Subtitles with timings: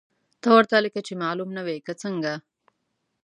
[0.41, 2.33] ته ورته لکه چې معلوم نه وې، که څنګه!؟